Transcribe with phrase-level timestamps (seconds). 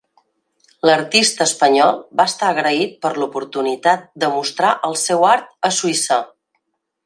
[0.89, 6.23] L'artista espanyol va estar agraït per l'oportunitat de mostrar el seu art a Suïssa.